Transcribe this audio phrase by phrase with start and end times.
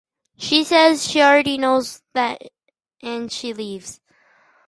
[0.35, 2.41] She says that she already knows that
[3.03, 4.01] and she leaves.